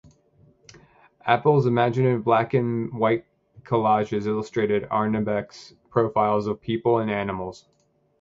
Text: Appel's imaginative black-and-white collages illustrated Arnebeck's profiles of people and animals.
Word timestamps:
Appel's 1.27 1.67
imaginative 1.67 2.23
black-and-white 2.23 3.23
collages 3.61 4.25
illustrated 4.25 4.89
Arnebeck's 4.89 5.75
profiles 5.91 6.47
of 6.47 6.59
people 6.59 6.97
and 6.97 7.11
animals. 7.11 7.67